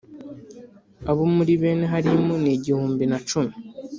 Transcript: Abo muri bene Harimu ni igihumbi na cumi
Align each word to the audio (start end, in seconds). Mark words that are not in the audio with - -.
Abo 1.09 1.23
muri 1.35 1.53
bene 1.61 1.85
Harimu 1.93 2.33
ni 2.43 2.51
igihumbi 2.57 3.03
na 3.11 3.19
cumi 3.27 3.53